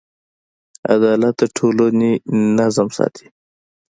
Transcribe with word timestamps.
عدالت 0.93 1.35
د 1.39 1.41
ټولنې 1.57 2.11
نظم 2.57 2.87
ساتي. 2.97 3.27